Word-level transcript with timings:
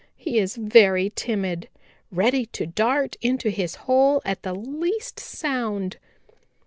He 0.15 0.39
is 0.39 0.55
very 0.55 1.11
timid, 1.15 1.69
ready 2.11 2.47
to 2.47 2.65
dart 2.65 3.17
into 3.21 3.49
his 3.51 3.75
hole 3.85 4.19
at 4.25 4.41
the 4.41 4.55
least 4.55 5.19
sound. 5.19 5.97